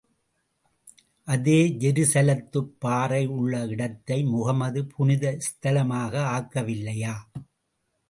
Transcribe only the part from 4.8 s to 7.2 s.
புனித ஸ்தலமாக ஆக்கவில்லையா?